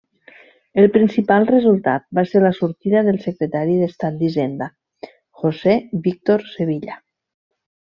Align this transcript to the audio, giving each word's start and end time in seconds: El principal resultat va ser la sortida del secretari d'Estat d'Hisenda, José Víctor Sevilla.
El 0.83 0.85
principal 0.93 1.43
resultat 1.49 2.07
va 2.19 2.23
ser 2.29 2.41
la 2.45 2.51
sortida 2.61 3.03
del 3.09 3.21
secretari 3.27 3.77
d'Estat 3.83 4.19
d'Hisenda, 4.23 4.71
José 5.45 5.77
Víctor 6.09 6.49
Sevilla. 6.57 6.99